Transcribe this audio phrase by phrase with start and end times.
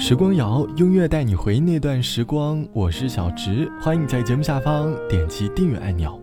[0.00, 2.64] 时光谣，音乐带你回忆那段时光。
[2.72, 6.18] 我是小植，欢迎在节目下方点击订阅按钮。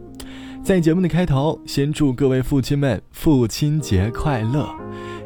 [0.63, 4.65] 在节目的开头，先祝各位父亲们父亲节快乐。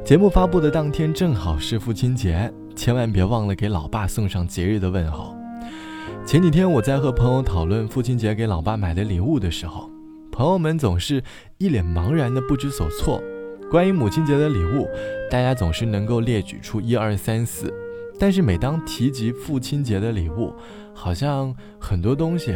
[0.04, 5.38] 节目发布的当天正好是父亲节，千万别忘了给老爸送上节日的问候。
[6.26, 9.90] 前几天我在和朋友讨论父亲节给老爸买的礼物的时候，
[10.31, 11.23] 朋友们总是
[11.59, 13.22] 一脸茫然的不知所措。
[13.70, 14.88] 关于母亲节的礼物，
[15.30, 17.72] 大家总是能够列举出一二三四。
[18.20, 20.54] 但是每当提及父亲节的礼物，
[20.94, 22.54] 好像很多东西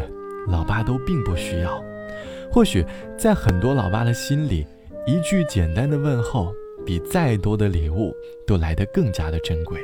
[0.49, 1.81] 老爸都并不需要。
[2.51, 2.85] 或许
[3.17, 4.67] 在很多老爸的心里，
[5.07, 6.53] 一句简单的问候，
[6.85, 8.13] 比再多的礼物
[8.45, 9.79] 都来得更加的珍贵。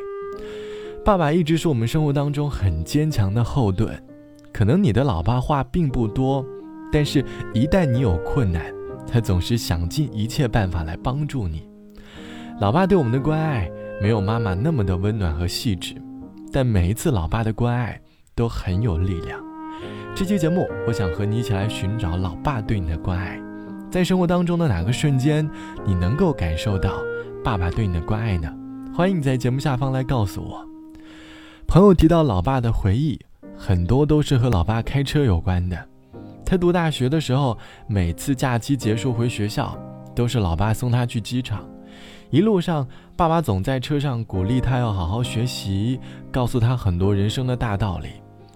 [1.05, 3.97] 爸爸一直是我们生活当中很坚强的后盾。
[4.51, 6.45] 可能你的老爸话并不多，
[6.91, 7.23] 但是
[7.53, 8.65] 一旦你有困难，
[9.07, 11.69] 他总是想尽一切办法来帮助你。
[12.59, 13.71] 老爸对我们的关爱。
[14.01, 15.93] 没有妈妈那么的温暖和细致，
[16.53, 17.99] 但每一次老爸的关爱
[18.33, 19.37] 都很有力量。
[20.15, 23.37] 这期节目，我想和你一起来寻找老爸对你的关爱。
[23.91, 25.49] 在生活当中的哪个瞬间，
[25.85, 27.01] 你能够感受到
[27.43, 28.49] 爸爸对你的关爱呢？
[28.95, 30.65] 欢迎你在节目下方来告诉我。
[31.67, 33.19] 朋友提到老爸的回忆，
[33.57, 35.77] 很多都是和老爸开车有关的。
[36.45, 39.77] 他读大学的时候，每次假期结束回学校，
[40.15, 41.67] 都是老爸送他去机场。
[42.31, 45.99] 一路上，爸爸总在车上鼓励他要好好学习，
[46.31, 48.09] 告诉他很多人生的大道理，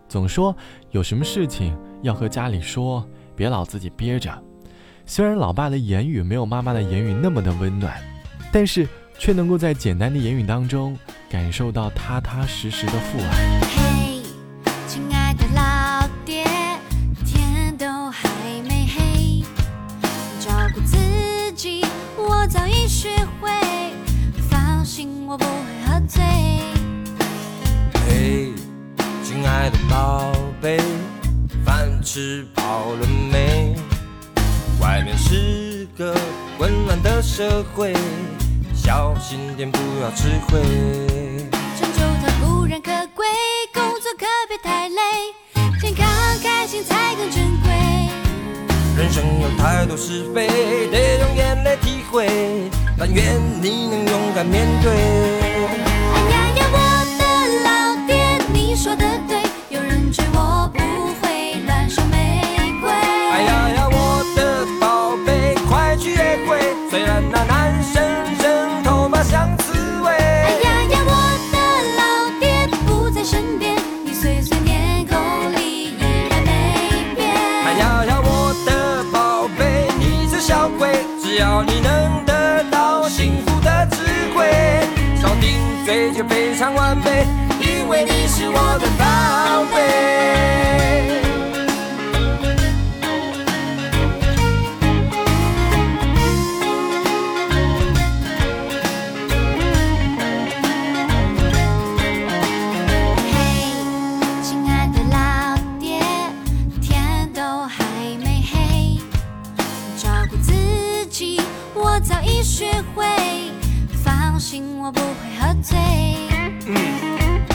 [0.08, 0.56] 总说
[0.92, 3.04] 有什么事情要和家里说，
[3.36, 4.32] 别老自己憋着。
[5.08, 8.00] 虽然老爸的言语没有妈妈的言语那么的温暖，
[8.52, 10.96] 但是却能够在简单的言语当中
[11.28, 13.83] 感受到踏踏实实的父爱。
[30.64, 30.80] 宝贝，
[31.66, 33.76] 饭吃饱了没？
[34.80, 36.16] 外面是个
[36.58, 37.94] 混乱的社会，
[38.74, 40.62] 小心点不要吃亏。
[41.78, 43.28] 成就它固然可贵，
[43.74, 45.02] 工作可别太累，
[45.82, 46.08] 健康
[46.42, 47.74] 开心才更珍贵。
[48.96, 52.26] 人生有太多是非，得用眼泪体会。
[52.98, 54.94] 但愿你能勇敢面对。
[54.94, 56.78] 哎呀呀，我
[57.20, 57.24] 的
[57.66, 58.16] 老爹，
[58.54, 59.43] 你说的对，
[85.86, 87.28] 非常完美，
[87.60, 89.78] 因为你是我的宝贝。
[103.30, 103.36] 嘿，
[104.42, 106.00] 亲爱的老爹，
[106.82, 107.84] 天都还
[108.24, 108.98] 没黑，
[109.98, 111.42] 照顾自己
[111.74, 113.06] 我早已学会，
[114.62, 115.06] 我不会
[115.40, 115.78] 喝醉。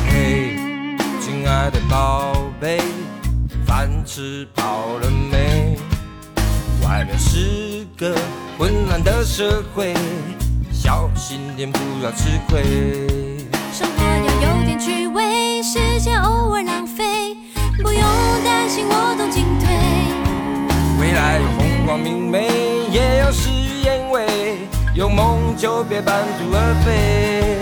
[0.09, 0.57] 嘿，
[1.21, 2.81] 亲爱的宝贝，
[3.67, 5.77] 饭吃饱了没？
[6.83, 8.17] 外面是个
[8.57, 9.95] 混乱的社会，
[10.73, 12.63] 小心点不要吃亏。
[13.73, 17.37] 生活要有点趣味，时间偶尔浪费，
[17.83, 18.03] 不用
[18.45, 19.69] 担心我懂进退。
[20.99, 22.49] 未来有风光明媚，
[22.91, 23.48] 也有事与愿违，
[24.99, 27.58] 有梦就别半途而废。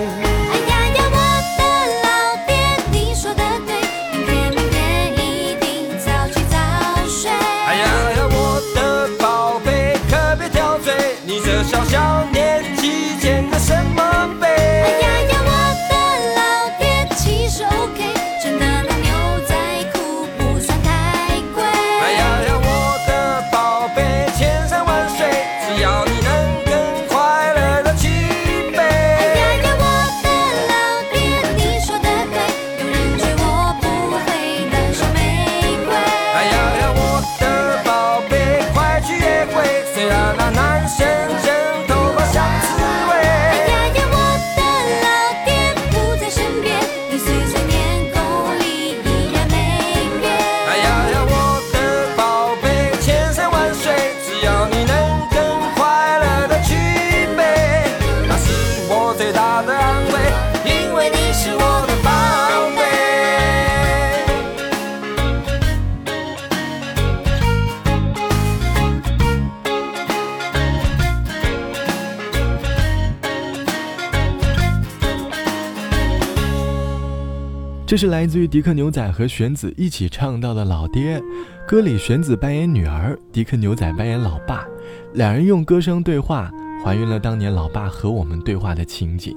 [77.96, 81.18] 这是来自于迪克牛仔和玄子一起唱到的《老爹》，
[81.66, 84.66] 歌里玄子扮演女儿，迪克牛仔扮演老爸，
[85.14, 86.52] 两人用歌声对话，
[86.84, 89.34] 还原了当年老爸和我们对话的情景。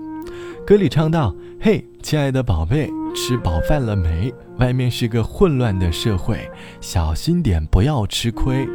[0.67, 4.33] 歌里唱道：“嘿，亲爱的宝贝，吃饱饭了没？
[4.57, 6.45] 外面是个混乱的社会，
[6.81, 8.67] 小心点，不要吃亏。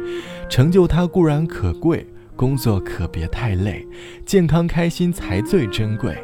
[0.49, 3.87] 成就它固然可贵，工作可别太累，
[4.25, 6.17] 健康开心才最珍贵。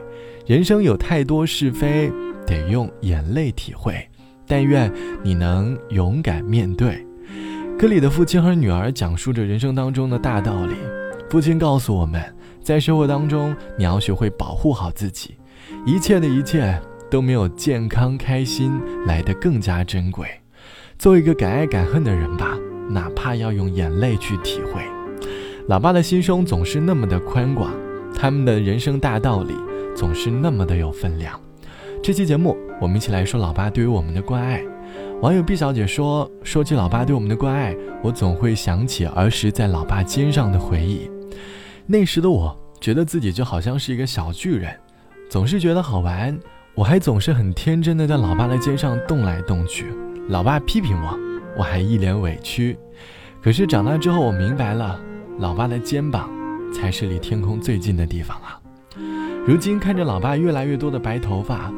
[0.47, 2.11] 人生有太多是非。”
[2.51, 4.05] 得用眼泪体会，
[4.45, 4.91] 但愿
[5.23, 7.05] 你能勇敢面对。
[7.79, 10.75] 歌里的父亲和女儿讲述着人生当中的大道理。
[11.29, 12.21] 父亲告诉我们，
[12.61, 15.37] 在生活当中，你要学会保护好自己，
[15.85, 16.77] 一切的一切
[17.09, 20.27] 都没有健康开心来得更加珍贵。
[20.99, 22.57] 做一个敢爱敢恨的人吧，
[22.89, 24.81] 哪怕要用眼泪去体会。
[25.69, 27.71] 老爸的心胸总是那么的宽广，
[28.13, 29.55] 他们的人生大道理
[29.95, 31.39] 总是那么的有分量。
[32.03, 34.59] 这期节目，我们一起来说老爸对于我们的关爱。
[35.21, 41.07] 网友毕小姐说：“说起老爸对我们的关爱，我总会想起儿时在老爸肩上的回忆。
[41.85, 44.75] 那时的我，觉得自己就好像是一个小巨人，
[45.29, 46.35] 总是觉得好玩。
[46.73, 49.85] 我还总是很天真的在老爸的肩上动来动去。
[50.27, 51.15] 老爸批评我，
[51.55, 52.75] 我还一脸委屈。
[53.43, 54.99] 可是长大之后，我明白了，
[55.37, 56.31] 老爸的肩膀
[56.73, 58.59] 才是离天空最近的地方啊。
[59.45, 61.71] 如今看着老爸越来越多的白头发。”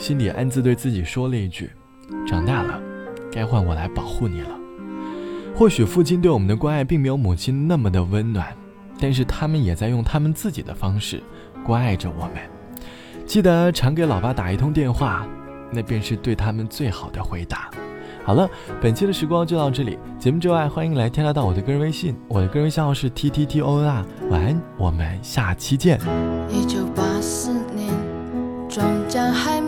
[0.00, 1.70] 心里暗自对自己说了一句
[2.26, 2.80] ：“长大了，
[3.30, 4.48] 该换我来保护你了。”
[5.54, 8.46] 或许父亲对我们的关爱并没有母亲那么的温暖，
[8.98, 11.22] 但是他们也在用他们自己的方式
[11.62, 12.36] 关爱着我们。
[13.26, 15.26] 记得常给老爸打一通电话，
[15.70, 17.70] 那便是对他们最好的回答。
[18.24, 18.48] 好了，
[18.80, 19.98] 本期的时光就到这里。
[20.18, 24.02] 节目之外，欢迎来添加到我的个人微信，我的个人微信号是 t t t o n r。
[24.30, 26.00] 晚安，我们下期见。
[26.48, 27.92] 一九八四年，
[28.66, 29.59] 庄稼还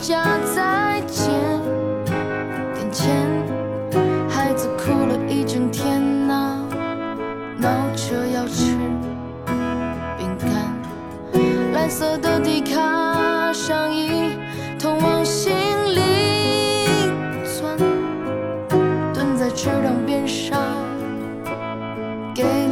[0.00, 0.24] 家
[0.54, 1.30] 再见。
[2.76, 3.26] 眼前
[4.28, 6.64] 孩子哭了一整天呐、啊，
[7.58, 8.74] 闹着要吃
[10.16, 10.50] 饼干，
[11.74, 14.38] 蓝色的迪卡上衣
[14.78, 15.52] 通往心
[15.94, 16.00] 里
[17.44, 17.76] 钻，
[19.12, 20.58] 蹲在池塘边上
[22.34, 22.69] 给。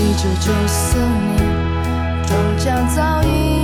[0.00, 1.38] 一九四年，
[2.24, 3.57] 庄稼早已